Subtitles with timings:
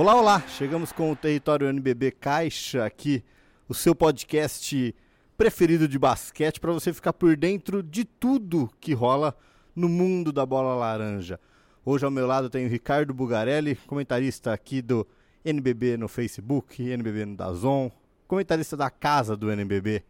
[0.00, 0.42] Olá, olá!
[0.48, 3.22] Chegamos com o Território NBB Caixa aqui,
[3.68, 4.94] o seu podcast
[5.36, 9.36] preferido de basquete para você ficar por dentro de tudo que rola
[9.76, 11.38] no mundo da bola laranja.
[11.84, 15.06] Hoje ao meu lado tem o Ricardo Bugarelli, comentarista aqui do
[15.44, 17.90] NBB no Facebook, NBB no Dazon,
[18.26, 20.02] comentarista da casa do NBB.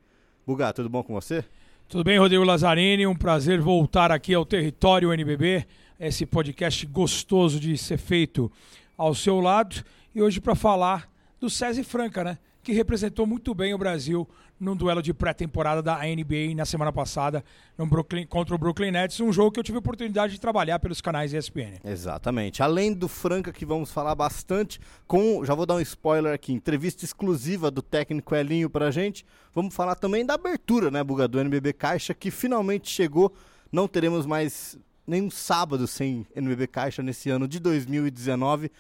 [0.47, 1.45] Bugar, tudo bom com você?
[1.89, 3.09] Tudo bem, Rodrigo Lazzarini?
[3.09, 5.67] Um prazer voltar aqui ao Território NBB,
[5.99, 8.53] esse podcast gostoso de ser feito
[9.01, 9.83] ao seu lado.
[10.15, 11.09] E hoje para falar
[11.41, 12.39] do César Franca, né?
[12.63, 14.29] Que representou muito bem o Brasil
[14.61, 17.43] num duelo de pré-temporada da NBA na semana passada
[17.79, 21.33] Brooklyn, contra o Brooklyn Nets, um jogo que eu tive oportunidade de trabalhar pelos canais
[21.33, 21.81] ESPN.
[21.83, 22.63] Exatamente.
[22.63, 27.07] Além do Franca, que vamos falar bastante, com, já vou dar um spoiler aqui, entrevista
[27.07, 31.73] exclusiva do técnico Elinho pra gente, vamos falar também da abertura, né, Buga, do NBB
[31.73, 33.33] Caixa, que finalmente chegou,
[33.73, 34.79] não teremos mais
[35.11, 38.71] nenhum sábado sem NBB Caixa nesse ano de 2019,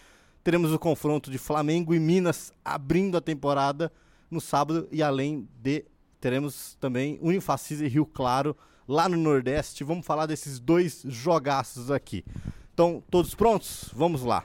[0.45, 3.93] teremos o confronto de Flamengo e Minas abrindo a temporada
[4.31, 5.85] no sábado e além de
[6.21, 9.83] teremos também Unifacisa e Rio Claro lá no Nordeste.
[9.83, 12.25] Vamos falar desses dois jogaços aqui.
[12.73, 13.91] Então, todos prontos?
[13.93, 14.45] Vamos lá.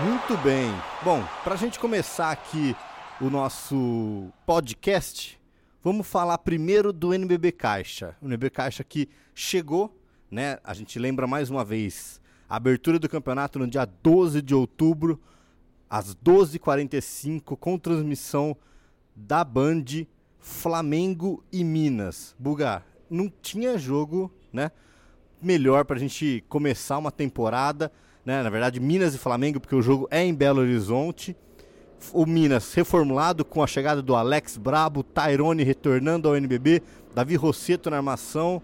[0.00, 0.72] Muito bem.
[1.04, 2.74] Bom, para a gente começar aqui
[3.22, 5.40] o nosso podcast,
[5.80, 8.16] vamos falar primeiro do NBB Caixa.
[8.20, 9.96] O NBB Caixa que chegou,
[10.28, 10.58] né?
[10.64, 15.20] A gente lembra mais uma vez Abertura do campeonato no dia 12 de outubro,
[15.88, 18.56] às 12h45, com transmissão
[19.14, 19.84] da Band
[20.40, 22.34] Flamengo e Minas.
[22.36, 24.72] Buga, não tinha jogo, né?
[25.40, 27.92] Melhor para a gente começar uma temporada,
[28.26, 28.42] né?
[28.42, 31.36] Na verdade, Minas e Flamengo, porque o jogo é em Belo Horizonte.
[32.12, 36.82] O Minas reformulado com a chegada do Alex Brabo, Tyrone retornando ao NBB,
[37.14, 38.62] Davi Rosseto na armação.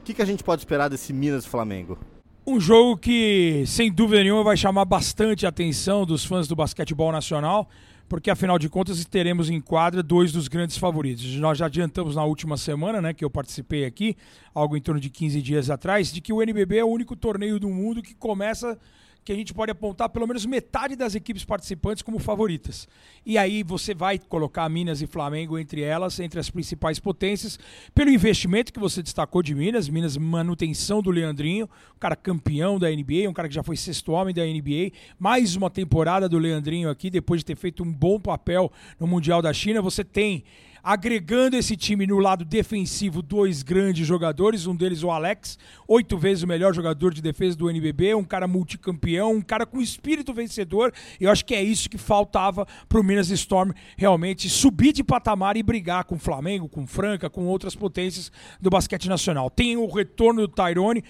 [0.00, 1.98] O que, que a gente pode esperar desse Minas Flamengo?
[2.44, 7.12] Um jogo que, sem dúvida nenhuma, vai chamar bastante a atenção dos fãs do basquetebol
[7.12, 7.68] nacional,
[8.08, 11.24] porque afinal de contas teremos em quadra dois dos grandes favoritos.
[11.36, 14.16] Nós já adiantamos na última semana, né, que eu participei aqui,
[14.52, 17.60] algo em torno de 15 dias atrás, de que o NBB é o único torneio
[17.60, 18.76] do mundo que começa
[19.24, 22.88] que a gente pode apontar pelo menos metade das equipes participantes como favoritas.
[23.24, 27.58] E aí você vai colocar Minas e Flamengo entre elas, entre as principais potências,
[27.94, 32.90] pelo investimento que você destacou de Minas, Minas manutenção do Leandrinho, um cara campeão da
[32.90, 36.90] NBA, um cara que já foi sexto homem da NBA, mais uma temporada do Leandrinho
[36.90, 40.44] aqui, depois de ter feito um bom papel no Mundial da China, você tem
[40.82, 46.42] agregando esse time no lado defensivo dois grandes jogadores, um deles o Alex, oito vezes
[46.42, 50.92] o melhor jogador de defesa do NBB, um cara multicampeão, um cara com espírito vencedor.
[51.20, 55.56] Eu acho que é isso que faltava para o Minas Storm realmente subir de patamar
[55.56, 59.50] e brigar com o Flamengo, com Franca, com outras potências do basquete nacional.
[59.50, 61.04] Tem o retorno do Tyrone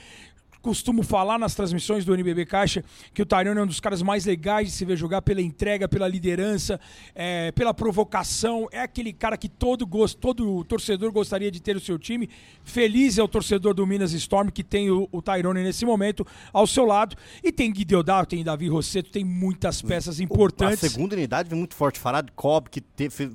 [0.62, 4.24] costumo falar nas transmissões do NBB Caixa que o Tyrone é um dos caras mais
[4.24, 6.80] legais de se ver jogar pela entrega, pela liderança,
[7.14, 8.68] é, pela provocação.
[8.70, 12.30] É aquele cara que todo, gosto, todo torcedor gostaria de ter o seu time.
[12.62, 16.66] Feliz é o torcedor do Minas Storm que tem o, o Tyrone nesse momento ao
[16.66, 17.16] seu lado.
[17.42, 20.84] E tem Guideodar, tem Davi Rosseto, tem muitas peças importantes.
[20.84, 21.98] A segunda unidade vem muito forte.
[21.98, 22.82] Farad Cobb, que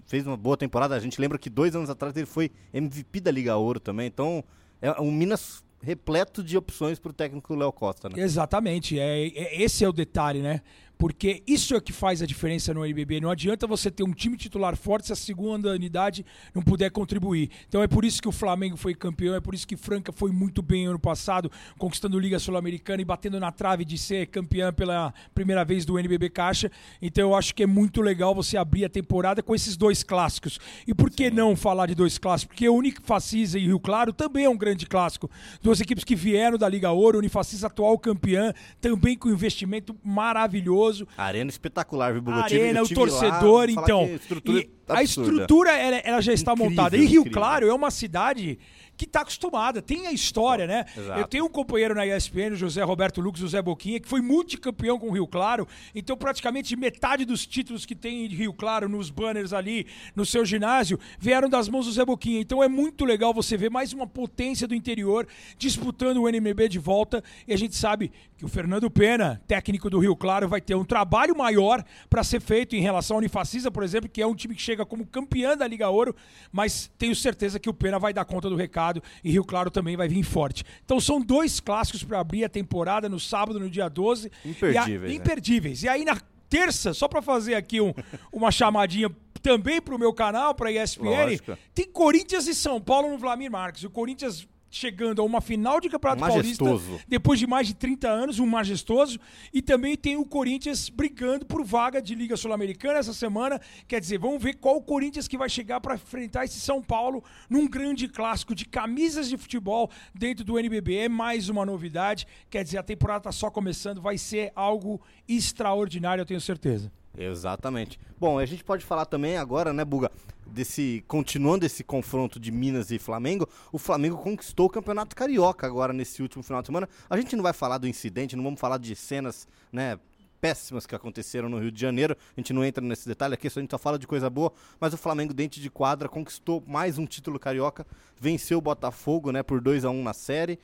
[0.05, 0.95] fez uma boa temporada.
[0.95, 4.07] A gente lembra que dois anos atrás ele foi MVP da Liga Ouro também.
[4.07, 4.44] Então,
[4.81, 8.15] é um Minas repleto de opções para o técnico Léo Costa, né?
[8.19, 8.99] Exatamente.
[8.99, 10.61] É, é, esse é o detalhe, né?
[10.97, 13.22] Porque isso é o que faz a diferença no NBB.
[13.22, 16.25] Não adianta você ter um time titular forte se a segunda unidade
[16.56, 17.52] não puder contribuir.
[17.68, 20.31] Então é por isso que o Flamengo foi campeão, é por isso que Franca foi
[20.31, 25.13] muito bem ano passado, conquistando Liga Sul-Americana e batendo na trave de ser campeã pela
[25.36, 26.72] primeira vez do NBB Caixa.
[27.02, 30.59] Então eu acho que é muito legal você abrir a temporada com esses dois clássicos.
[30.88, 32.56] E por que não falar de dois clássicos?
[32.56, 35.30] Porque o Unifacisa e Rio Claro também é um grande clássico.
[35.62, 38.51] Duas equipes que vieram da Liga Ouro, Unifacisa atual campeã,
[38.81, 41.07] também com investimento maravilhoso maravilhoso.
[41.18, 42.38] Arena espetacular, viu, Bugo?
[42.38, 44.06] Arena, o torcedor, lá, então.
[44.06, 46.95] Estrutura a estrutura ela, ela já está incrível, montada.
[46.95, 47.42] E Rio incrível.
[47.42, 48.57] Claro é uma cidade
[48.97, 50.85] que está acostumada, tem a história, né?
[50.97, 51.19] Exato.
[51.19, 54.97] Eu tenho um companheiro na ESPN, o José Roberto Lucas, José Boquinha, que foi multicampeão
[54.97, 59.09] com o Rio Claro, então praticamente metade dos títulos que tem em Rio Claro nos
[59.09, 59.85] banners ali
[60.15, 62.39] no seu ginásio vieram das mãos do Zé Boquinha.
[62.39, 65.27] Então é muito legal você ver mais uma potência do interior
[65.57, 69.99] disputando o NMB de volta e a gente sabe que o Fernando Pena, técnico do
[69.99, 73.83] Rio Claro, vai ter um trabalho maior para ser feito em relação ao Unifacisa, por
[73.83, 76.15] exemplo, que é um time que chega como campeão da Liga Ouro,
[76.51, 78.87] mas tenho certeza que o Pena vai dar conta do recado
[79.24, 80.63] e Rio Claro também vai vir forte.
[80.84, 84.31] Então são dois clássicos para abrir a temporada no sábado, no dia 12.
[84.45, 84.74] Imperdíveis.
[84.74, 85.84] E a, imperdíveis.
[85.84, 86.18] E aí na
[86.50, 87.94] terça, só para fazer aqui um,
[88.31, 89.10] uma chamadinha
[89.42, 91.57] também para o meu canal, para a ESPN, Lógico.
[91.74, 93.84] tem Corinthians e São Paulo no Vladimir Marques.
[93.84, 96.86] O Corinthians chegando a uma final de Campeonato Majestoso.
[96.86, 99.19] Paulista depois de mais de 30 anos, um majestoso.
[99.54, 103.60] E também tem o Corinthians brigando por vaga de Liga Sul-Americana essa semana.
[103.88, 107.24] Quer dizer, vamos ver qual o Corinthians que vai chegar para enfrentar esse São Paulo
[107.50, 110.98] num grande clássico de camisas de futebol dentro do NBB.
[110.98, 112.28] É mais uma novidade.
[112.50, 116.92] Quer dizer, a temporada está só começando, vai ser algo extraordinário, eu tenho certeza.
[117.18, 118.00] Exatamente.
[118.19, 120.12] Bom, a gente pode falar também agora, né, Buga,
[120.46, 125.92] desse continuando esse confronto de Minas e Flamengo, o Flamengo conquistou o Campeonato Carioca agora
[125.92, 126.88] nesse último final de semana.
[127.10, 130.00] A gente não vai falar do incidente, não vamos falar de cenas, né,
[130.40, 132.16] péssimas que aconteceram no Rio de Janeiro.
[132.36, 134.54] A gente não entra nesse detalhe aqui, só a gente só fala de coisa boa,
[134.80, 137.86] mas o Flamengo dente de quadra conquistou mais um título carioca,
[138.19, 140.60] venceu o Botafogo, né, por 2 a 1 na série.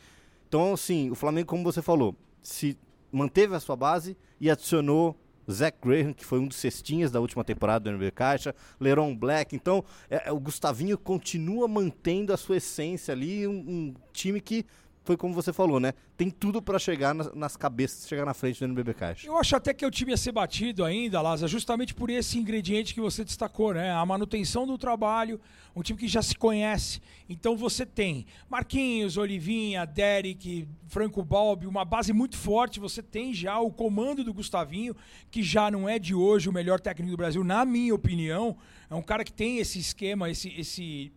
[0.48, 2.78] Então, assim, o Flamengo, como você falou, se
[3.12, 5.16] manteve a sua base e adicionou
[5.52, 9.56] Zach Graham, que foi um dos cestinhas da última temporada do NB Caixa, Leron Black.
[9.56, 14.66] Então, é, o Gustavinho continua mantendo a sua essência ali, um, um time que
[15.04, 15.94] foi como você falou, né?
[16.16, 19.28] Tem tudo para chegar nas, nas, cabeças, chegar na frente do NBB Caixa.
[19.28, 22.94] Eu acho até que o time ia ser batido ainda, Laza, justamente por esse ingrediente
[22.94, 23.92] que você destacou, né?
[23.92, 25.42] A manutenção do trabalho,
[25.76, 27.02] um time que já se conhece.
[27.28, 32.80] Então você tem Marquinhos, Olivinha, Derek, Franco Balbi, uma base muito forte.
[32.80, 34.96] Você tem já o comando do Gustavinho,
[35.30, 38.56] que já não é de hoje o melhor técnico do Brasil, na minha opinião.
[38.90, 41.12] É um cara que tem esse esquema, esse, esse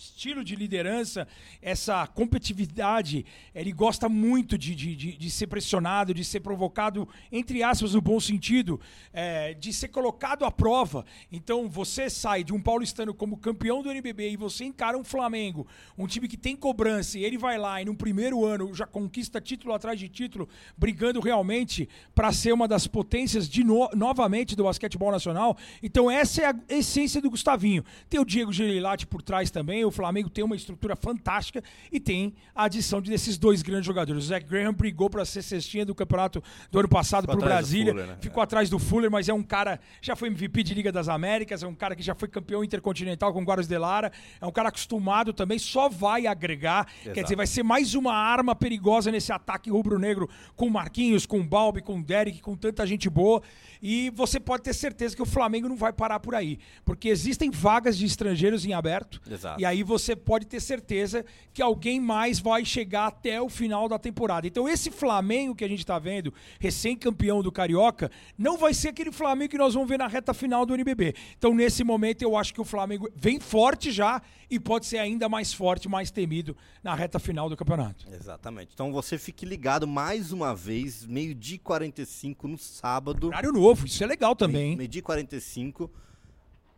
[0.00, 1.28] estilo de liderança,
[1.60, 3.26] essa competitividade.
[3.54, 8.00] Ele gosta muito de, de, de, de ser pressionado, de ser provocado, entre aspas, no
[8.00, 8.80] bom sentido,
[9.12, 11.04] é, de ser colocado à prova.
[11.30, 15.66] Então, você sai de um paulistano como campeão do NBB e você encara um Flamengo,
[15.98, 19.40] um time que tem cobrança, e ele vai lá e no primeiro ano já conquista
[19.40, 20.48] título atrás de título,
[20.78, 25.58] brigando realmente para ser uma das potências de no, novamente do basquetebol nacional.
[25.82, 27.84] Então, essa é a essência do Gustavinho.
[28.08, 32.34] Tem o Diego Gelilati por trás também, o Flamengo tem uma estrutura fantástica e tem
[32.54, 34.24] a adição desses dois grandes jogadores.
[34.24, 37.92] O Zach Graham brigou para ser cestinha do campeonato do ano passado para o Brasília.
[37.92, 38.18] Fuller, né?
[38.20, 38.44] Ficou é.
[38.44, 41.66] atrás do Fuller, mas é um cara, já foi MVP de Liga das Américas, é
[41.66, 44.10] um cara que já foi campeão intercontinental com o Guaras de Lara,
[44.40, 46.86] é um cara acostumado também, só vai agregar.
[47.02, 47.14] Exato.
[47.14, 51.82] Quer dizer, vai ser mais uma arma perigosa nesse ataque rubro-negro com Marquinhos, com Balbi,
[51.82, 53.42] com Derek, com tanta gente boa.
[53.82, 57.50] E você pode ter certeza que o Flamengo não vai parar por aí, porque existem
[57.50, 59.20] vagas de estrangeiros em aberto.
[59.30, 59.60] Exato.
[59.60, 63.98] E aí você pode ter certeza que alguém mais vai chegar até o final da
[63.98, 64.46] temporada.
[64.46, 69.12] Então esse Flamengo que a gente está vendo, recém-campeão do Carioca, não vai ser aquele
[69.12, 71.14] Flamengo que nós vamos ver na reta final do NBB.
[71.36, 75.28] Então nesse momento eu acho que o Flamengo vem forte já e pode ser ainda
[75.28, 78.06] mais forte, mais temido na reta final do campeonato.
[78.12, 78.72] Exatamente.
[78.74, 83.28] Então você fique ligado mais uma vez, meio-dia 45 no sábado.
[83.28, 84.76] Horário novo isso é legal também.
[84.76, 85.90] Medir 45,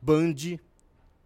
[0.01, 0.59] Band,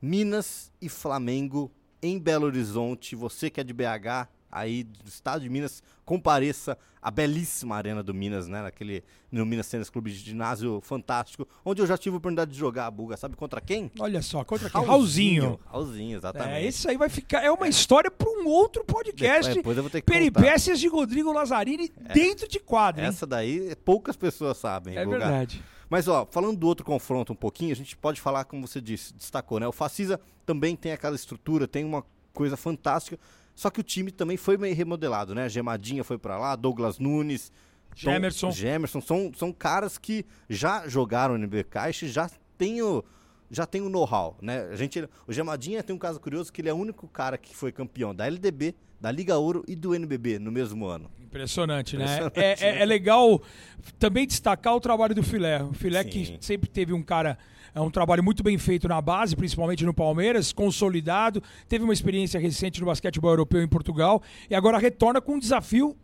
[0.00, 1.70] Minas e Flamengo
[2.02, 3.16] em Belo Horizonte.
[3.16, 8.14] Você que é de BH, aí do estado de Minas, compareça à belíssima arena do
[8.14, 8.62] Minas, né?
[8.62, 12.58] Naquele, no Minas Tênis Clube de ginásio fantástico, onde eu já tive a oportunidade de
[12.58, 13.16] jogar a buga.
[13.16, 13.90] Sabe contra quem?
[13.98, 14.84] Olha só, contra quem?
[14.84, 15.58] Raulzinho.
[15.66, 16.52] Raulzinho, exatamente.
[16.52, 17.42] É, isso aí vai ficar.
[17.42, 19.52] É uma história para um outro podcast.
[19.54, 20.80] Depois eu vou ter que Peripécias contar.
[20.80, 23.02] de Rodrigo Lazzarini é, dentro de quadro.
[23.02, 23.08] Hein?
[23.08, 24.96] Essa daí poucas pessoas sabem.
[24.96, 25.18] É Buga.
[25.18, 25.62] verdade.
[25.88, 29.14] Mas, ó, falando do outro confronto um pouquinho, a gente pode falar, como você disse,
[29.14, 29.68] destacou, né?
[29.68, 33.18] O Facisa também tem aquela estrutura, tem uma coisa fantástica,
[33.54, 35.48] só que o time também foi meio remodelado, né?
[35.48, 37.52] Gemadinha foi para lá, Douglas Nunes,
[37.94, 38.50] Gemerson.
[38.50, 43.02] Gemerson, são, são caras que já jogaram no Caixa e já tem o,
[43.50, 44.68] já tem o know-how, né?
[44.70, 47.56] A gente, o Gemadinha tem um caso curioso que ele é o único cara que
[47.56, 51.10] foi campeão da LDB, da Liga Ouro e do NBB no mesmo ano.
[51.20, 52.04] Impressionante, né?
[52.04, 52.70] Impressionante né?
[52.70, 53.42] É, é, é, legal
[53.98, 55.62] também destacar o trabalho do Filé.
[55.62, 56.08] O Filé Sim.
[56.08, 57.38] que sempre teve um cara,
[57.74, 62.40] é um trabalho muito bem feito na base, principalmente no Palmeiras, consolidado, teve uma experiência
[62.40, 65.96] recente no basquetebol europeu em Portugal e agora retorna com um desafio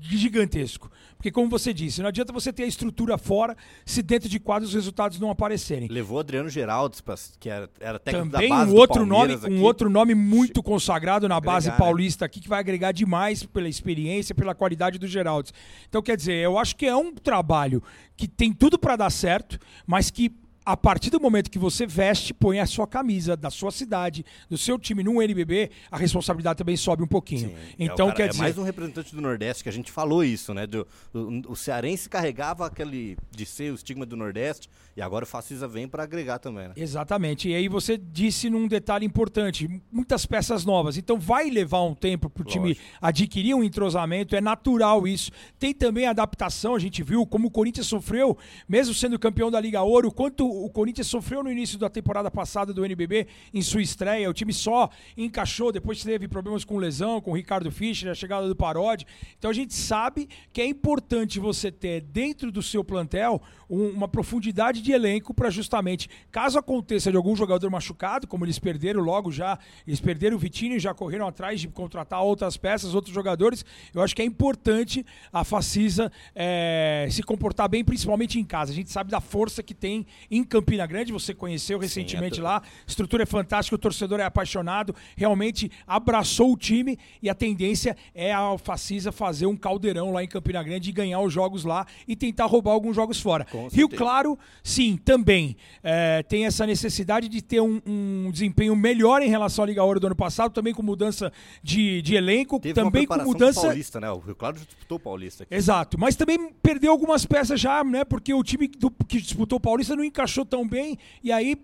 [0.00, 0.90] gigantesco.
[1.16, 4.68] Porque, como você disse, não adianta você ter a estrutura fora se dentro de quadro
[4.68, 5.88] os resultados não aparecerem.
[5.88, 7.02] Levou Adriano Geraldes,
[7.40, 9.50] que era, era técnico Também da base um outro nome, aqui.
[9.50, 13.68] um outro nome muito consagrado na agregar, base paulista aqui, que vai agregar demais pela
[13.68, 15.52] experiência, pela qualidade do Geraldes.
[15.88, 17.82] Então, quer dizer, eu acho que é um trabalho
[18.16, 20.30] que tem tudo para dar certo, mas que
[20.66, 24.58] a partir do momento que você veste, põe a sua camisa da sua cidade, do
[24.58, 27.50] seu time no NBB, a responsabilidade também sobe um pouquinho.
[27.50, 28.42] Sim, então, é cara, quer é dizer...
[28.42, 30.66] mais um representante do Nordeste que a gente falou isso, né?
[30.66, 35.28] Do, do, o cearense carregava aquele de ser o estigma do Nordeste e agora o
[35.28, 36.74] Facisa vem para agregar também, né?
[36.76, 37.48] Exatamente.
[37.48, 40.96] E aí você disse num detalhe importante, muitas peças novas.
[40.96, 45.30] Então vai levar um tempo para o time adquirir um entrosamento, é natural isso.
[45.60, 48.36] Tem também adaptação, a gente viu como o Corinthians sofreu,
[48.68, 52.72] mesmo sendo campeão da Liga Ouro, quanto o Corinthians sofreu no início da temporada passada
[52.72, 54.28] do NBB em sua estreia.
[54.30, 58.48] O time só encaixou, depois teve problemas com lesão, com o Ricardo Fischer, a chegada
[58.48, 59.06] do Parodi.
[59.38, 64.08] Então a gente sabe que é importante você ter dentro do seu plantel um, uma
[64.08, 69.30] profundidade de elenco para justamente, caso aconteça de algum jogador machucado, como eles perderam logo
[69.30, 73.64] já, eles perderam o Vitinho e já correram atrás de contratar outras peças, outros jogadores.
[73.94, 78.72] Eu acho que é importante a Facisa é, se comportar bem, principalmente em casa.
[78.72, 82.58] A gente sabe da força que tem em Campina Grande, você conheceu recentemente Sim, lá,
[82.58, 87.96] a estrutura é fantástica, o torcedor é apaixonado, realmente abraçou o time e a tendência
[88.14, 91.86] é a Facisa fazer um caldeirão lá em Campina Grande e ganhar os jogos lá
[92.06, 93.46] e tentar roubar alguns jogos fora.
[93.72, 99.28] Rio Claro, sim, também é, tem essa necessidade de ter um, um, desempenho melhor em
[99.28, 103.06] relação à Liga Ouro do ano passado, também com mudança de, de elenco, Teve também
[103.06, 103.62] com mudança.
[103.62, 104.10] Paulista, né?
[104.10, 105.44] O Rio Claro disputou o Paulista.
[105.44, 105.54] Aqui.
[105.54, 108.04] Exato, mas também perdeu algumas peças já, né?
[108.04, 111.56] Porque o time do, que disputou o Paulista não encaixou tão bem e aí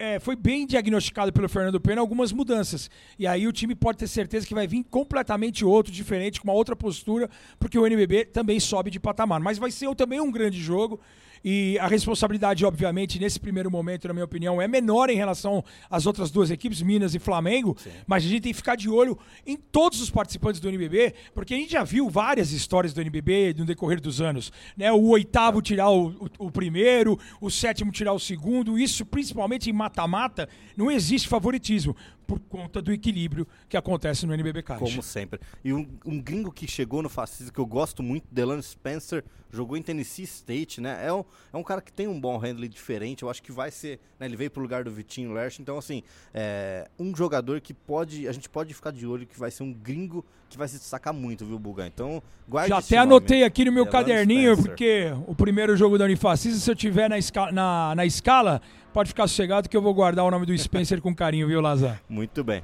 [0.00, 2.90] é, foi bem diagnosticado pelo Fernando Pena algumas mudanças.
[3.18, 6.54] E aí o time pode ter certeza que vai vir completamente outro, diferente, com uma
[6.54, 9.40] outra postura, porque o NBB também sobe de patamar.
[9.40, 10.98] Mas vai ser também um grande jogo.
[11.44, 16.06] E a responsabilidade, obviamente, nesse primeiro momento, na minha opinião, é menor em relação às
[16.06, 17.76] outras duas equipes, Minas e Flamengo.
[17.78, 17.90] Sim.
[18.06, 21.54] Mas a gente tem que ficar de olho em todos os participantes do NBB, porque
[21.54, 24.52] a gente já viu várias histórias do NBB no decorrer dos anos.
[24.76, 24.92] Né?
[24.92, 28.78] O oitavo tirar o, o, o primeiro, o sétimo tirar o segundo.
[28.78, 31.96] Isso, principalmente em mata-mata, não existe favoritismo
[32.30, 34.84] por conta do equilíbrio que acontece no NBB Caixa.
[34.84, 35.40] Como sempre.
[35.64, 39.76] E um, um gringo que chegou no fascismo que eu gosto muito, Delano Spencer, jogou
[39.76, 41.04] em Tennessee State, né?
[41.04, 43.72] É um, é um cara que tem um bom handling diferente, eu acho que vai
[43.72, 44.26] ser, né?
[44.26, 48.32] Ele veio pro lugar do Vitinho Lerch, então assim, é um jogador que pode, a
[48.32, 51.44] gente pode ficar de olho que vai ser um gringo que vai se destacar muito,
[51.44, 51.86] viu, Buga?
[51.86, 54.70] Então, guarde Já até anotei aqui no meu Delano caderninho, Spencer.
[54.70, 58.60] porque o primeiro jogo da Unifacisa, se eu tiver na, esca na, na escala,
[58.92, 62.00] pode ficar sossegado que eu vou guardar o nome do Spencer com carinho, viu, Lazar?
[62.08, 62.62] Muito bem.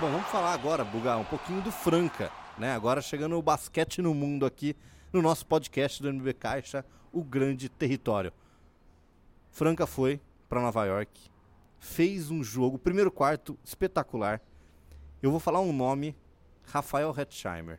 [0.00, 2.74] Bom, vamos falar agora, Bugar, um pouquinho do Franca, né?
[2.74, 4.76] Agora chegando o basquete no mundo aqui
[5.12, 8.32] no nosso podcast do NB Caixa, o grande território.
[9.50, 11.30] Franca foi para Nova York,
[11.78, 14.40] fez um jogo, primeiro quarto espetacular.
[15.22, 16.14] Eu vou falar um nome,
[16.64, 17.78] Rafael Hetzheimer.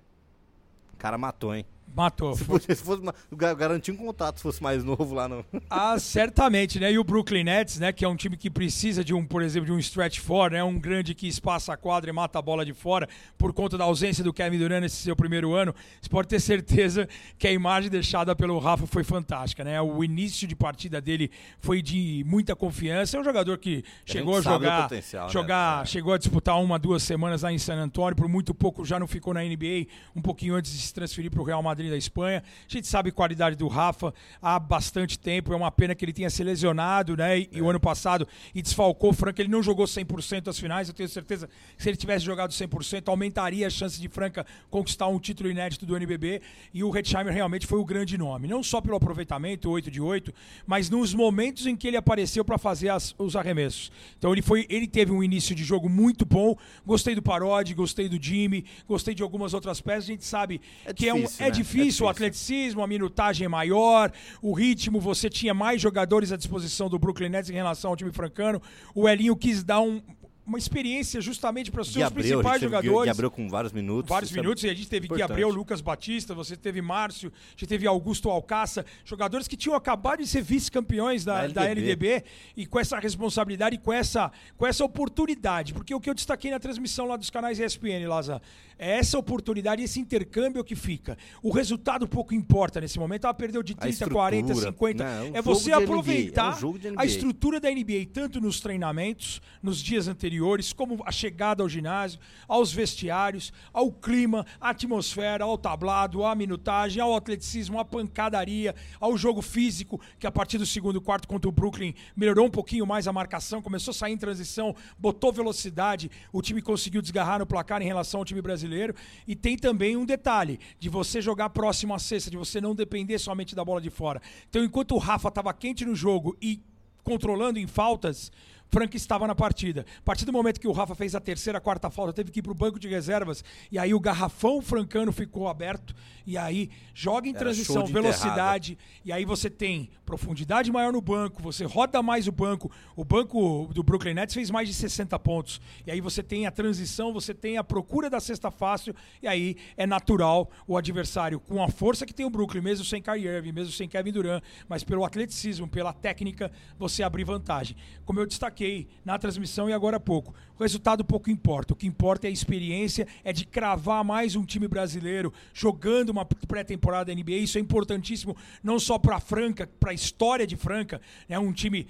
[1.06, 1.64] Cara matou, hein?
[1.94, 2.36] Matou.
[2.36, 3.02] Se fosse, se fosse
[3.32, 5.46] garantir um contato se fosse mais novo lá no.
[5.70, 6.92] Ah, certamente, né?
[6.92, 7.92] E o Brooklyn Nets, né?
[7.92, 10.64] Que é um time que precisa de um, por exemplo, de um stretch four, né?
[10.64, 13.86] Um grande que espaça a quadra e mata a bola de fora por conta da
[13.86, 15.74] ausência do Kevin Durant nesse seu primeiro ano.
[16.02, 19.82] Você pode ter certeza que a imagem deixada pelo Rafa foi fantástica, né?
[19.82, 23.18] O início de partida dele foi de muita confiança.
[23.18, 25.02] É um jogador que a chegou a jogar, né?
[25.30, 25.86] jogar, né?
[25.86, 29.08] chegou a disputar uma, duas semanas lá em San Antonio, por muito pouco já não
[29.08, 32.44] ficou na NBA, um pouquinho antes de se transferir para o Real Madrid da Espanha.
[32.68, 35.54] A gente sabe a qualidade do Rafa há bastante tempo.
[35.54, 37.40] É uma pena que ele tenha se lesionado, né?
[37.40, 37.62] E, é.
[37.62, 39.42] o ano passado e desfalcou o Franca.
[39.42, 40.88] Ele não jogou 100% as finais.
[40.88, 45.08] Eu tenho certeza que se ele tivesse jogado 100%, aumentaria a chance de Franca conquistar
[45.08, 46.42] um título inédito do NBB.
[46.74, 48.48] E o Hetzheimer realmente foi o grande nome.
[48.48, 50.34] Não só pelo aproveitamento, 8 de 8,
[50.66, 53.92] mas nos momentos em que ele apareceu para fazer as, os arremessos.
[54.18, 56.56] Então ele foi, ele teve um início de jogo muito bom.
[56.86, 60.06] Gostei do Parodi, gostei do Jimmy, gostei de algumas outras peças.
[60.06, 61.56] A gente sabe é que difícil, é, um, é né?
[61.66, 66.38] Difícil difícil, o atleticismo, a minutagem é maior, o ritmo, você tinha mais jogadores à
[66.38, 68.62] disposição do Brooklyn Nets em relação ao time francano.
[68.94, 70.02] O Elinho quis dar um,
[70.46, 73.12] uma experiência justamente para os seus Abreu, principais jogadores.
[73.12, 74.08] Abreu com vários minutos.
[74.08, 74.72] Vários minutos, sabe?
[74.72, 78.30] e a gente teve Gui Abreu, Lucas Batista, você teve Márcio, a gente teve Augusto
[78.30, 82.24] Alcaça, jogadores que tinham acabado de ser vice-campeões da, da, LDB.
[82.56, 85.74] e com essa responsabilidade, com essa, com essa oportunidade.
[85.74, 88.40] Porque o que eu destaquei na transmissão lá dos canais ESPN, Laza,
[88.78, 91.18] é essa oportunidade, esse intercâmbio que fica.
[91.42, 93.24] O resultado pouco importa nesse momento.
[93.26, 95.04] Ela perdeu de 30, 40, 50.
[95.04, 99.42] Não, é, um é você aproveitar é um a estrutura da NBA, tanto nos treinamentos,
[99.64, 100.35] nos dias anteriores
[100.76, 107.02] como a chegada ao ginásio, aos vestiários, ao clima, à atmosfera, ao tablado, à minutagem,
[107.02, 111.52] ao atleticismo, à pancadaria, ao jogo físico, que a partir do segundo quarto contra o
[111.52, 116.42] Brooklyn melhorou um pouquinho mais a marcação, começou a sair em transição, botou velocidade, o
[116.42, 118.96] time conseguiu desgarrar no placar em relação ao time brasileiro.
[119.28, 123.20] E tem também um detalhe, de você jogar próximo à cesta, de você não depender
[123.20, 124.22] somente da bola de fora.
[124.50, 126.62] Então, enquanto o Rafa estava quente no jogo e
[127.04, 128.32] controlando em faltas,
[128.70, 129.86] Franca estava na partida.
[130.00, 132.42] A partir do momento que o Rafa fez a terceira, quarta falta, teve que ir
[132.42, 135.96] para o banco de reservas, e aí o garrafão francano ficou aberto,
[136.26, 141.42] e aí joga em Era transição, velocidade, e aí você tem profundidade maior no banco,
[141.42, 142.72] você roda mais o banco.
[142.96, 145.62] O banco do Brooklyn Nets fez mais de 60 pontos.
[145.86, 149.56] E aí você tem a transição, você tem a procura da cesta fácil, e aí
[149.78, 153.52] é natural o adversário, com a força que tem o Brooklyn, mesmo sem Kyrie Irving,
[153.52, 157.76] mesmo sem Kevin Durant, mas pelo atleticismo, pela técnica, você abrir vantagem.
[158.06, 158.55] Como eu destaquei
[159.04, 161.74] na transmissão e agora há pouco, o resultado pouco importa.
[161.74, 166.26] O que importa é a experiência, é de cravar mais um time brasileiro jogando uma
[166.26, 167.36] pré-temporada da NBA.
[167.36, 171.02] Isso é importantíssimo, não só para Franca, para a história de Franca.
[171.28, 171.88] É um time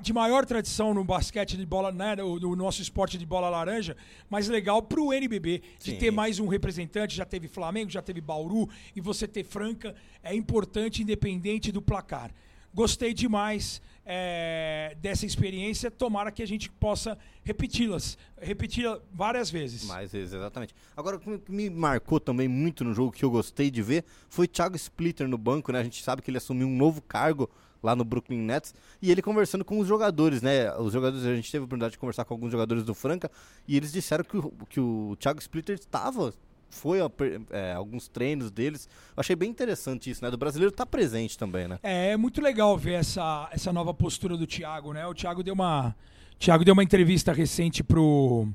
[0.00, 3.96] de maior tradição no basquete de bola, né, no, no nosso esporte de bola laranja,
[4.28, 5.98] mas legal para o NBB de Sim.
[5.98, 7.14] ter mais um representante.
[7.14, 12.30] Já teve Flamengo, já teve Bauru, e você ter Franca é importante, independente do placar.
[12.76, 15.90] Gostei demais é, dessa experiência.
[15.90, 19.86] Tomara que a gente possa repeti-las, repeti-la várias vezes.
[19.86, 20.74] Mais vezes, exatamente.
[20.94, 24.46] Agora, o que me marcou também muito no jogo que eu gostei de ver foi
[24.46, 25.80] Thiago Splitter no banco, né?
[25.80, 27.48] A gente sabe que ele assumiu um novo cargo
[27.82, 30.70] lá no Brooklyn Nets e ele conversando com os jogadores, né?
[30.76, 33.30] Os jogadores, a gente teve a oportunidade de conversar com alguns jogadores do Franca
[33.66, 36.34] e eles disseram que o, que o Thiago Splitter estava
[36.68, 37.10] foi a
[37.50, 38.88] é, alguns treinos deles.
[39.16, 40.30] Eu achei bem interessante isso, né?
[40.30, 41.78] Do brasileiro tá presente também, né?
[41.82, 45.06] É, é muito legal ver essa, essa nova postura do Thiago, né?
[45.06, 45.94] O Thiago deu uma,
[46.38, 48.48] Thiago deu uma entrevista recente pro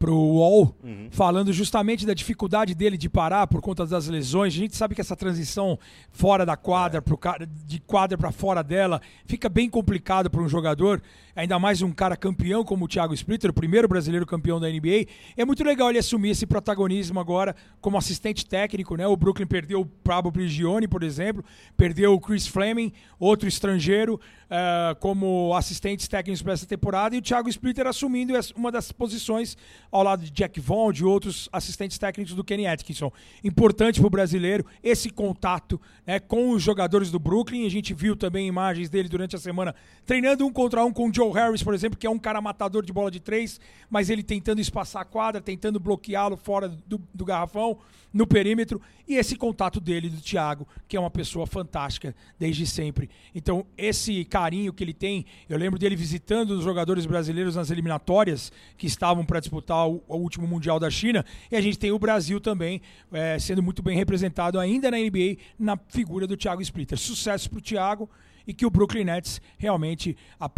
[0.00, 0.74] pro UOL,
[1.10, 4.54] falando justamente da dificuldade dele de parar por conta das lesões.
[4.54, 5.78] A gente sabe que essa transição
[6.10, 10.48] fora da quadra, pro ca- de quadra para fora dela, fica bem complicado para um
[10.48, 11.02] jogador,
[11.36, 15.04] ainda mais um cara campeão como o Thiago Splitter, o primeiro brasileiro campeão da NBA.
[15.36, 19.06] É muito legal ele assumir esse protagonismo agora como assistente técnico, né?
[19.06, 21.44] O Brooklyn perdeu o Pablo Prigioni, por exemplo,
[21.76, 27.22] perdeu o Chris Fleming, outro estrangeiro, eh, como assistentes técnicos para essa temporada, e o
[27.22, 29.58] Thiago Splitter assumindo uma das posições
[29.90, 33.12] ao lado de Jack Vaughn, de outros assistentes técnicos do Kenny Atkinson.
[33.42, 37.66] Importante para o brasileiro esse contato né, com os jogadores do Brooklyn.
[37.66, 39.74] A gente viu também imagens dele durante a semana
[40.06, 42.84] treinando um contra um com o Joe Harris, por exemplo, que é um cara matador
[42.84, 47.24] de bola de três, mas ele tentando espaçar a quadra, tentando bloqueá-lo fora do, do
[47.24, 47.78] garrafão,
[48.12, 48.80] no perímetro.
[49.06, 53.10] E esse contato dele, do Thiago, que é uma pessoa fantástica desde sempre.
[53.34, 58.52] Então, esse carinho que ele tem, eu lembro dele visitando os jogadores brasileiros nas eliminatórias
[58.76, 61.24] que estavam para disputar o, o último Mundial da China.
[61.50, 62.80] E a gente tem o Brasil também
[63.12, 66.98] eh, sendo muito bem representado ainda na NBA na figura do Thiago Splitter.
[66.98, 68.08] Sucesso para o Thiago
[68.46, 70.48] e que o Brooklyn Nets realmente, a,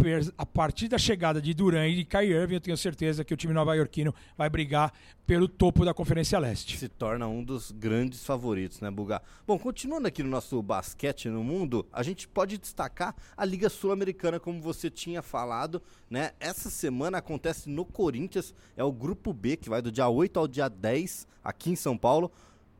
[0.45, 3.53] partir da chegada de Duran e de Kyrie Irving, eu tenho certeza que o time
[3.53, 4.93] nova-iorquino vai brigar
[5.25, 6.77] pelo topo da Conferência Leste.
[6.77, 9.21] se torna um dos grandes favoritos, né, Bugar?
[9.47, 14.39] Bom, continuando aqui no nosso basquete no mundo, a gente pode destacar a Liga Sul-Americana,
[14.39, 16.31] como você tinha falado, né?
[16.39, 20.47] Essa semana acontece no Corinthians, é o grupo B, que vai do dia 8 ao
[20.47, 22.31] dia 10, aqui em São Paulo.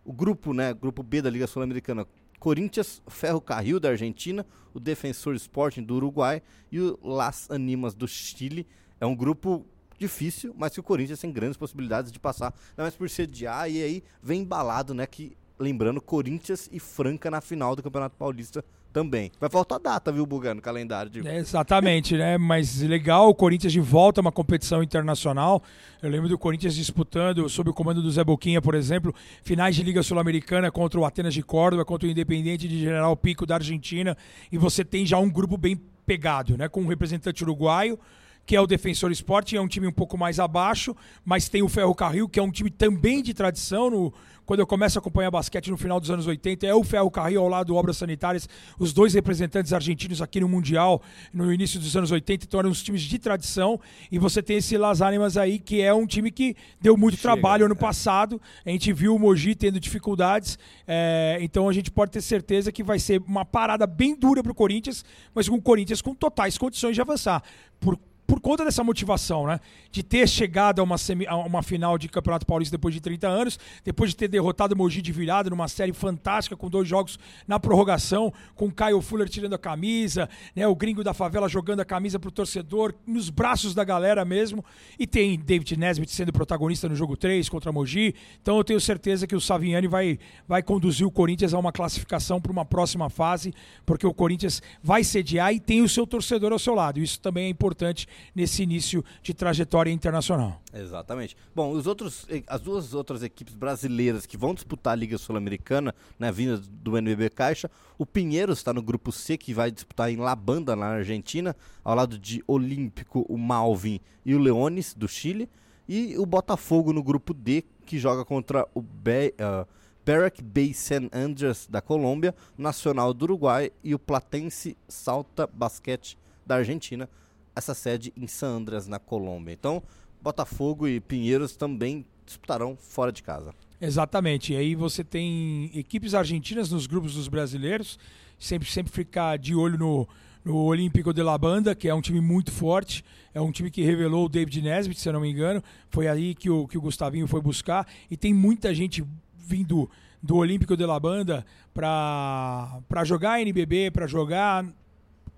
[0.05, 2.05] O grupo, né, grupo B da Liga Sul-Americana,
[2.43, 8.06] Corinthians, Ferro Carril da Argentina, o Defensor Sporting do Uruguai e o Las Animas do
[8.06, 8.67] Chile.
[8.99, 9.65] É um grupo
[9.97, 13.82] difícil, mas que o Corinthians tem grandes possibilidades de passar, ainda mais por sediar e
[13.82, 19.32] aí vem embalado, né, que lembrando Corinthians e Franca na final do Campeonato Paulista também.
[19.39, 22.38] Vai faltar data, viu, Buga, no calendário É, exatamente, né?
[22.38, 25.63] Mas legal, o Corinthians de volta a uma competição internacional.
[26.01, 29.82] Eu lembro do Corinthians disputando, sob o comando do Zé Boquinha, por exemplo, finais de
[29.82, 34.15] Liga Sul-Americana contra o Atenas de Córdoba, contra o Independente de General Pico da Argentina.
[34.51, 35.75] E você tem já um grupo bem
[36.06, 36.69] pegado, né?
[36.69, 37.97] Com um representante uruguaio,
[38.45, 41.69] que é o Defensor Esporte, é um time um pouco mais abaixo, mas tem o
[41.69, 43.89] Ferro Carril, que é um time também de tradição.
[43.89, 44.13] No,
[44.45, 47.41] quando eu começo a acompanhar basquete no final dos anos 80, é o Ferro Carril
[47.41, 51.01] ao lado do Obras Sanitárias, os dois representantes argentinos aqui no Mundial
[51.34, 53.79] no início dos anos 80, então eram uns times de tradição.
[54.12, 57.34] E você tem esse Las Animas aí, que é um time que deu muito Chega,
[57.34, 57.77] trabalho ano é.
[57.77, 58.41] passado.
[58.65, 62.84] A gente viu o Mogi tendo dificuldades, é, então a gente pode ter certeza que
[62.84, 65.03] vai ser uma parada bem dura para o Corinthians,
[65.34, 67.41] mas com o Corinthians com totais condições de avançar.
[67.79, 67.97] Por
[68.43, 69.60] conta dessa motivação, né?
[69.89, 73.27] De ter chegado a uma, semi- a uma final de Campeonato Paulista depois de 30
[73.27, 77.17] anos, depois de ter derrotado o Mogi de virada numa série fantástica com dois jogos
[77.47, 80.67] na prorrogação, com o Caio Fuller tirando a camisa, né?
[80.67, 84.63] O gringo da favela jogando a camisa pro torcedor, nos braços da galera mesmo.
[84.99, 88.13] E tem David Nesbitt sendo protagonista no jogo 3 contra a Mogi.
[88.41, 92.41] Então eu tenho certeza que o Saviani vai, vai conduzir o Corinthians a uma classificação
[92.41, 93.53] para uma próxima fase,
[93.86, 96.99] porque o Corinthians vai sediar e tem o seu torcedor ao seu lado.
[96.99, 100.61] Isso também é importante nesse início de trajetória internacional.
[100.73, 101.35] Exatamente.
[101.55, 106.31] Bom, os outros, as duas outras equipes brasileiras que vão disputar a Liga Sul-Americana, né,
[106.31, 110.35] vinda do NBB Caixa, o Pinheiros está no grupo C, que vai disputar em La
[110.35, 115.49] Banda, na Argentina, ao lado de Olímpico, o Malvin e o Leones, do Chile,
[115.87, 119.67] e o Botafogo no grupo D, que joga contra o Be uh,
[120.05, 126.55] Barack Bay San Andreas, da Colômbia, Nacional do Uruguai e o Platense Salta Basquete da
[126.55, 127.09] Argentina,
[127.55, 129.53] essa sede em San Andreas, na Colômbia.
[129.53, 129.81] Então,
[130.21, 133.53] Botafogo e Pinheiros também disputarão fora de casa.
[133.79, 134.53] Exatamente.
[134.53, 137.99] E aí você tem equipes argentinas nos grupos dos brasileiros,
[138.39, 140.07] sempre sempre ficar de olho no,
[140.43, 143.83] no Olímpico de La Banda, que é um time muito forte, é um time que
[143.83, 146.81] revelou o David Nesbitt, se eu não me engano, foi aí que o, que o
[146.81, 149.03] Gustavinho foi buscar, e tem muita gente
[149.37, 149.89] vindo
[150.21, 154.65] do Olímpico de La Banda para jogar NBB, para jogar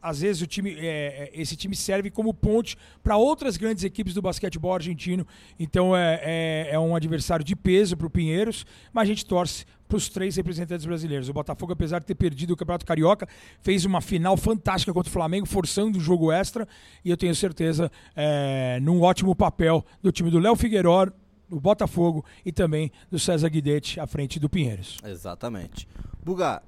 [0.05, 4.13] às vezes o time, é, é, esse time serve como ponte para outras grandes equipes
[4.13, 5.25] do basquetebol argentino.
[5.59, 9.65] Então é, é, é um adversário de peso para o Pinheiros, mas a gente torce
[9.87, 11.27] para os três representantes brasileiros.
[11.27, 13.27] O Botafogo, apesar de ter perdido o Campeonato Carioca,
[13.61, 16.67] fez uma final fantástica contra o Flamengo, forçando o jogo extra.
[17.03, 21.07] E eu tenho certeza, é, num ótimo papel do time do Léo Figueiró,
[21.49, 24.97] do Botafogo e também do César Guidetti à frente do Pinheiros.
[25.03, 25.87] Exatamente.
[26.23, 26.63] Buga,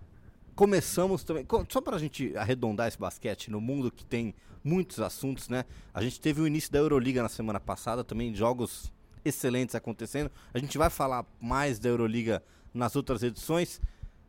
[0.58, 5.48] começamos também, só para a gente arredondar esse basquete no mundo que tem muitos assuntos,
[5.48, 5.63] né?
[5.93, 8.91] A gente teve o início da Euroliga na semana passada, também jogos
[9.24, 10.32] excelentes acontecendo.
[10.52, 12.43] A gente vai falar mais da Euroliga
[12.74, 13.80] nas outras edições.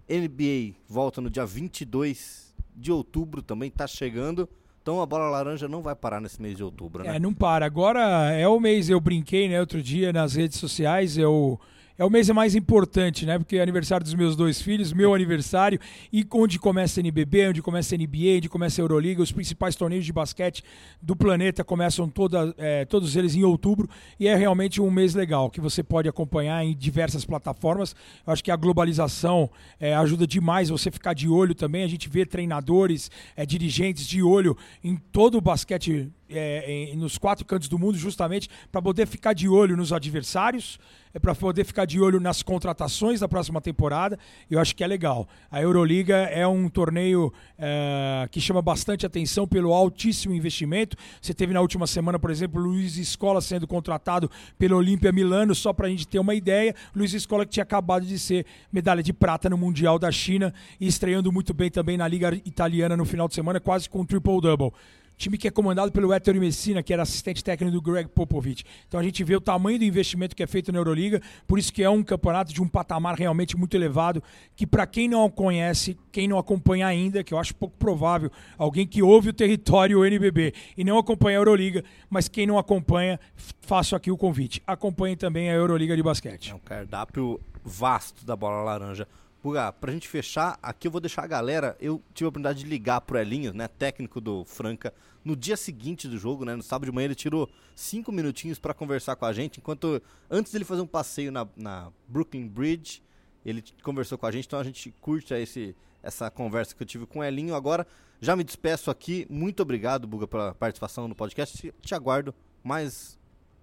[0.07, 4.47] NBA volta no dia 22 de outubro, também está chegando.
[4.83, 7.17] Então a bola laranja não vai parar nesse mês de outubro, né?
[7.17, 7.65] É, não para.
[7.65, 8.01] Agora
[8.33, 11.59] é o mês, eu brinquei, né, outro dia nas redes sociais, eu
[11.99, 13.37] é o mês mais importante, né?
[13.39, 15.81] Porque é aniversário dos meus dois filhos, meu aniversário,
[16.13, 19.75] e onde começa a NBB, onde começa a NBA, onde começa a Euroliga, os principais
[19.75, 20.63] torneios de basquete
[21.03, 25.51] do planeta começam toda, é, todos eles em outubro, e é realmente um mês legal,
[25.51, 27.97] que você pode acompanhar em diversas plataformas.
[28.25, 31.83] Eu acho que a globalização é, ajuda demais você ficar de olho também.
[31.83, 37.19] A gente vê treinadores, é, dirigentes de olho em todo o basquete é, em, nos
[37.19, 40.79] quatro cantos do mundo, justamente para poder ficar de olho nos adversários,
[41.15, 44.19] é para poder ficar de olho nas contratações da próxima temporada.
[44.51, 45.27] Eu acho que é legal.
[45.51, 50.97] A Euroliga é um torneio é, que chama bastante atenção pelo altíssimo investimento.
[51.21, 55.73] Você teve na última semana, por exemplo, Luiz Escola sendo contratado pelo Olímpia Milano, só
[55.73, 56.75] para a gente ter uma ideia.
[56.95, 60.87] Luiz Escola que tinha acabado de ser medalha de prata no Mundial da China e
[60.87, 64.73] estreando muito bem também na Liga Italiana no final de semana, quase com um triple-double
[65.19, 68.65] time que é comandado pelo Héctor Messina, que era assistente técnico do Greg Popovich.
[68.87, 71.73] Então a gente vê o tamanho do investimento que é feito na Euroliga, por isso
[71.73, 74.23] que é um campeonato de um patamar realmente muito elevado,
[74.55, 78.87] que para quem não conhece, quem não acompanha ainda, que eu acho pouco provável, alguém
[78.87, 83.19] que ouve o território NBB e não acompanha a Euroliga, mas quem não acompanha,
[83.61, 84.63] faço aqui o convite.
[84.67, 86.53] Acompanhe também a Euroliga de basquete.
[86.53, 89.07] É um cardápio vasto da bola laranja.
[89.41, 91.77] Puga, pra gente fechar, aqui eu vou deixar a galera.
[91.81, 94.93] Eu tive a oportunidade de ligar pro Elinho, né, técnico do Franca,
[95.25, 98.75] no dia seguinte do jogo, né, no sábado de manhã, ele tirou cinco minutinhos para
[98.75, 103.03] conversar com a gente, enquanto antes dele fazer um passeio na, na, Brooklyn Bridge,
[103.45, 107.07] ele conversou com a gente, então a gente curte esse, essa conversa que eu tive
[107.07, 107.55] com o Elinho.
[107.55, 107.87] Agora,
[108.21, 109.27] já me despeço aqui.
[109.31, 111.73] Muito obrigado, Buga, pela participação no podcast.
[111.81, 113.18] Te aguardo mais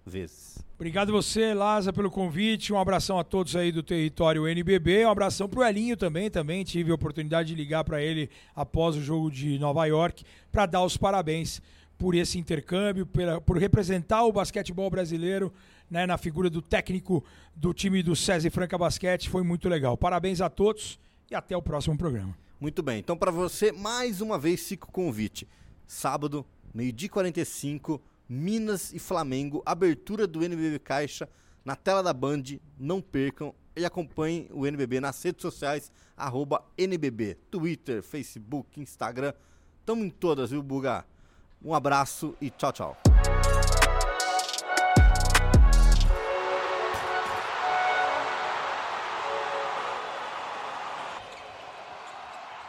[0.06, 0.64] vezes.
[0.76, 2.72] Obrigado você, Laza, pelo convite.
[2.72, 5.06] Um abração a todos aí do território NBB.
[5.06, 6.30] Um abração para o Elinho também.
[6.30, 10.66] Também tive a oportunidade de ligar para ele após o jogo de Nova York para
[10.66, 11.62] dar os parabéns
[11.98, 13.06] por esse intercâmbio,
[13.44, 15.52] por representar o basquetebol brasileiro
[15.90, 19.30] né, na figura do técnico do time do César Franca Basquete.
[19.30, 19.96] Foi muito legal.
[19.96, 20.98] Parabéns a todos
[21.30, 22.36] e até o próximo programa.
[22.60, 22.98] Muito bem.
[22.98, 25.48] Então, para você, mais uma vez, fica o convite.
[25.86, 31.28] Sábado, meio-dia 45 Minas e Flamengo, abertura do NBB Caixa
[31.64, 32.42] na tela da Band.
[32.78, 39.32] Não percam e acompanhem o NBB nas redes sociais, arroba NBB, Twitter, Facebook, Instagram.
[39.84, 41.04] Tamo em todas, viu, Buga?
[41.62, 42.96] Um abraço e tchau, tchau.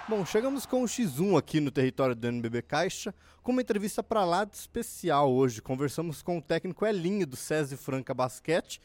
[0.09, 4.23] Bom, chegamos com o X1 aqui no território do NBB Caixa, com uma entrevista para
[4.23, 5.61] lá de especial hoje.
[5.61, 8.79] Conversamos com o técnico Elinho do SESI Franca Basquete,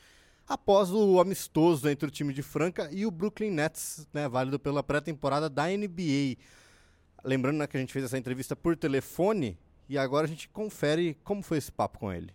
[0.48, 4.82] após o amistoso entre o time de Franca e o Brooklyn Nets, né, válido pela
[4.82, 6.38] pré-temporada da NBA.
[7.22, 9.56] Lembrando né, que a gente fez essa entrevista por telefone
[9.88, 12.34] e agora a gente confere como foi esse papo com ele.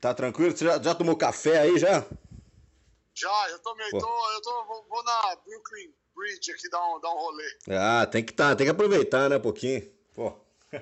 [0.00, 0.56] Tá tranquilo?
[0.56, 2.06] Você já, já tomou café aí já?
[3.12, 3.90] Já, eu tomei.
[3.90, 7.56] Tô, eu tô, vou, vou na Brooklyn Bridge aqui dar um, dar um rolê.
[7.68, 9.86] Ah, tem que tá, tem que aproveitar, né, um pouquinho.
[10.14, 10.32] Pô.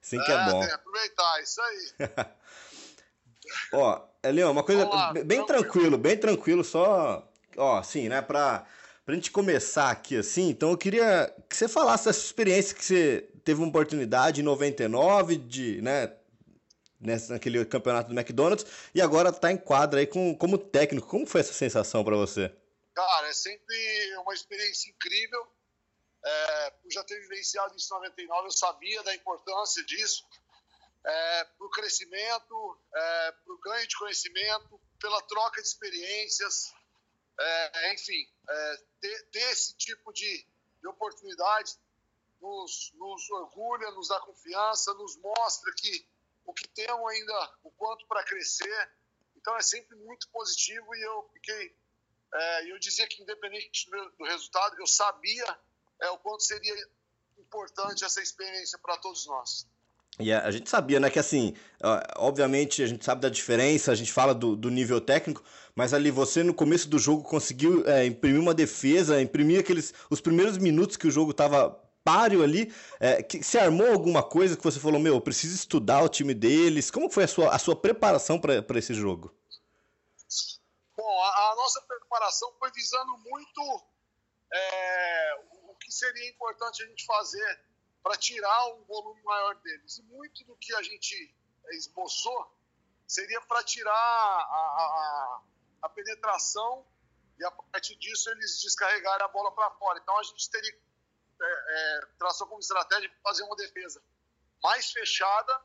[0.00, 0.60] Sim que é, é bom.
[0.60, 2.08] Tem que aproveitar, isso aí.
[3.72, 8.64] Ó, Leão, uma coisa lá, bem tranquilo, bem tranquilo, só, ó, assim, né, pra,
[9.04, 13.28] pra gente começar aqui, assim, então eu queria que você falasse dessa experiência que você
[13.44, 16.10] teve uma oportunidade em 99 de, né,
[16.98, 21.06] nessa, naquele campeonato do McDonald's e agora tá em quadra aí com, como técnico.
[21.06, 22.50] Como foi essa sensação para você?
[22.94, 25.52] Cara, é sempre uma experiência incrível.
[26.24, 30.24] É, eu já ter vivenciado isso em 99, eu sabia da importância disso
[31.04, 36.72] é, para o crescimento, é, para o ganho de conhecimento, pela troca de experiências,
[37.38, 40.46] é, enfim, é, ter, ter, esse tipo de,
[40.80, 41.72] de oportunidade
[42.40, 46.08] nos, nos, orgulha, nos dá confiança, nos mostra que
[46.46, 48.92] o que temos ainda, o quanto para crescer.
[49.36, 51.76] Então é sempre muito positivo e eu fiquei,
[52.34, 55.44] é, eu dizia que independente do, do resultado, eu sabia
[56.02, 56.74] é, o quanto seria
[57.38, 59.66] importante essa experiência para todos nós.
[60.18, 61.54] E a, gente sabia, né, que assim,
[62.16, 65.42] obviamente a gente sabe da diferença, a gente fala do, do nível técnico,
[65.74, 70.20] mas ali você no começo do jogo conseguiu é, imprimir uma defesa, imprimir aqueles os
[70.20, 71.70] primeiros minutos que o jogo estava
[72.04, 76.02] páreo ali, é, que, se armou alguma coisa que você falou, meu, eu preciso estudar
[76.02, 79.34] o time deles, como foi a sua, a sua preparação para esse jogo?
[81.04, 83.84] Bom, a, a, nossa preparação foi visando muito
[84.50, 85.34] é,
[85.68, 87.60] o que seria importante a gente fazer
[88.02, 89.98] para tirar um volume maior deles.
[89.98, 91.36] E muito do que a gente
[91.72, 92.58] esboçou
[93.06, 95.42] seria para tirar a, a,
[95.82, 96.86] a, penetração
[97.38, 99.98] e a partir disso eles descarregarem a bola para fora.
[99.98, 104.02] Então a gente teria é, é, traçou como estratégia fazer uma defesa
[104.62, 105.60] mais fechada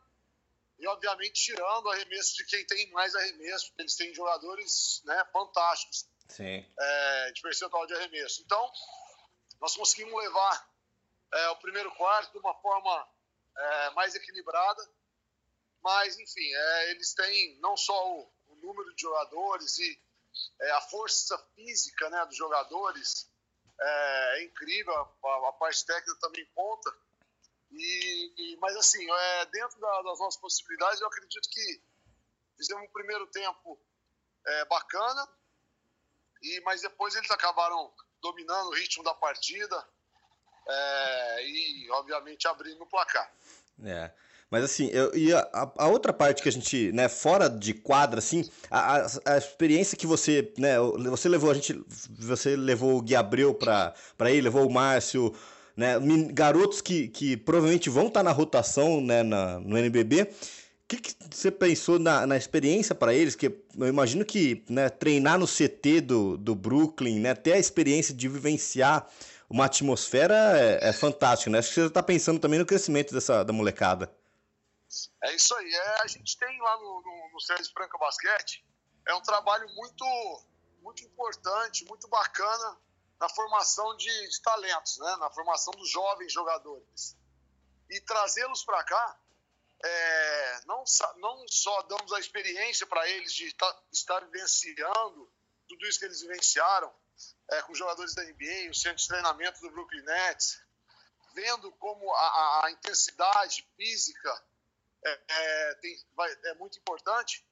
[0.79, 6.07] e obviamente tirando arremesso de quem tem mais arremesso, eles têm jogadores né, fantásticos
[6.79, 8.41] é, de percentual de arremesso.
[8.41, 8.71] Então
[9.59, 10.69] nós conseguimos levar
[11.33, 13.07] é, o primeiro quarto de uma forma
[13.57, 14.89] é, mais equilibrada.
[15.81, 20.01] Mas, enfim, é, eles têm não só o, o, número de jogadores e
[20.61, 23.31] é, a força física né, dos jogadores
[23.79, 26.91] é, é incrível, a, a, parte técnica também conta.
[27.71, 31.81] E, e mas, assim, é, dentro da, das nossas possibilidades, eu acredito que
[32.57, 33.79] fizemos um primeiro tempo
[34.67, 35.29] bacana,
[36.41, 39.85] e, mas depois eles acabaram dominando o ritmo da partida
[40.67, 43.31] é, e, obviamente, abrindo o placar.
[43.83, 44.11] É.
[44.49, 48.17] Mas assim, eu, e a, a, outra parte que a gente, né, fora de quadra,
[48.17, 50.75] assim, a, a, experiência que você, né,
[51.07, 51.79] você levou, a gente,
[52.17, 53.93] você levou o Gui Abreu pra
[54.31, 55.35] ir, levou o Márcio,
[55.79, 55.97] né,
[56.33, 60.23] garotos que, que provavelmente vão estar tá na rotação, né, na, no NBB.
[60.23, 60.27] O
[60.89, 63.33] que, que você pensou na, na experiência para eles?
[63.33, 63.45] Que
[63.77, 68.27] eu imagino que, né, treinar no CT do, do Brooklyn, né, ter a experiência de
[68.27, 69.07] vivenciar
[69.49, 71.59] uma atmosfera é, é né?
[71.59, 74.13] Acho que você está pensando também no crescimento dessa, da molecada.
[75.23, 75.73] É isso aí.
[75.73, 78.65] É, a gente tem lá no, no, no Franca Basquete,
[79.07, 80.05] é um trabalho muito,
[80.83, 82.77] muito importante, muito bacana
[83.19, 85.15] na formação de, de talentos, né?
[85.17, 87.17] na formação dos jovens jogadores.
[87.89, 89.19] E trazê-los para cá,
[89.83, 90.83] é, não,
[91.17, 95.31] não só damos a experiência para eles de tá, estar vivenciando
[95.67, 96.93] tudo isso que eles vivenciaram,
[97.51, 100.61] é, com jogadores da NBA, o centro de treinamento do Brooklyn Nets,
[101.33, 104.43] vendo como a, a intensidade física
[105.05, 107.45] é, é, tem, vai, é muito importante,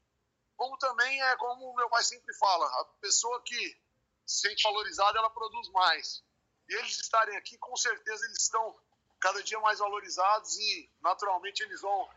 [0.56, 3.87] como também é como meu pai sempre fala, a pessoa que
[4.28, 6.22] se sente valorizada, ela produz mais.
[6.70, 8.76] E eles estarem aqui, com certeza eles estão
[9.20, 12.08] cada dia mais valorizados e naturalmente eles vão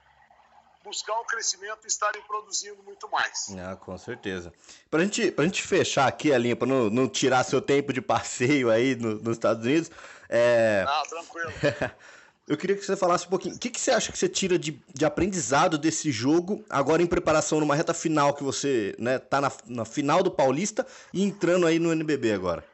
[0.83, 3.49] buscar o crescimento e estarem produzindo muito mais.
[3.59, 4.53] Ah, com certeza.
[4.91, 8.01] Para gente, a gente fechar aqui a linha, para não, não tirar seu tempo de
[8.01, 9.91] passeio aí no, nos Estados Unidos.
[10.29, 10.85] É...
[10.87, 11.53] Ah, tranquilo.
[12.51, 13.55] Eu queria que você falasse um pouquinho.
[13.55, 17.07] O que, que você acha que você tira de, de aprendizado desse jogo, agora em
[17.07, 20.85] preparação numa reta final que você né, tá na, na final do Paulista
[21.15, 22.69] e entrando aí no NBB agora?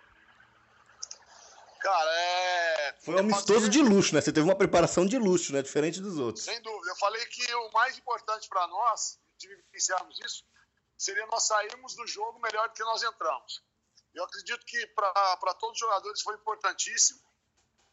[1.78, 2.94] Cara, é.
[3.04, 4.22] Foi um amistoso de luxo, né?
[4.22, 5.60] Você teve uma preparação de luxo, né?
[5.60, 6.46] Diferente dos outros.
[6.46, 6.92] Sem dúvida.
[6.92, 10.42] Eu falei que o mais importante para nós, de vivenciarmos isso,
[10.96, 13.62] seria nós sairmos do jogo melhor do que nós entramos.
[14.14, 17.25] Eu acredito que para todos os jogadores foi importantíssimo.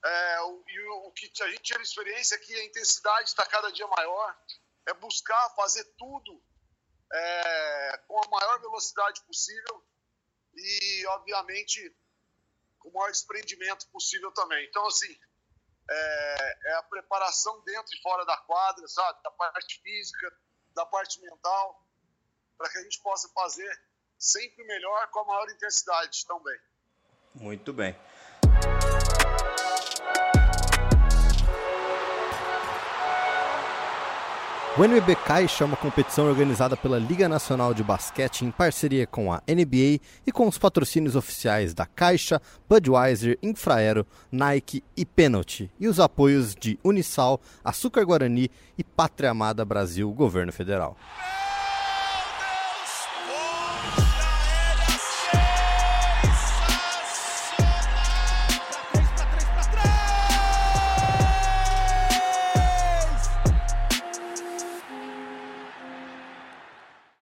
[0.04, 3.46] É, o, e o, o, que a gente tinha experiência é que a intensidade está
[3.46, 4.38] cada dia maior.
[4.86, 6.44] É buscar fazer tudo
[7.12, 9.84] é, com a maior velocidade possível
[10.56, 11.96] e, obviamente,
[12.80, 14.68] com o maior desprendimento possível também.
[14.68, 15.18] Então, assim,
[15.90, 19.24] é, é, a preparação dentro e fora da quadra, sabe?
[19.24, 20.38] Da parte física,
[20.76, 21.82] da parte mental,
[22.58, 23.82] para que a gente possa fazer
[24.18, 26.60] sempre melhor com a maior intensidade também.
[27.36, 27.96] Muito bem.
[34.76, 39.32] O NBB Caixa é uma competição organizada pela Liga Nacional de Basquete em parceria com
[39.32, 45.88] a NBA e com os patrocínios oficiais da Caixa, Budweiser, Infraero, Nike e Penalty, e
[45.88, 50.98] os apoios de Unisal, Açúcar Guarani e Pátria Amada Brasil, Governo Federal.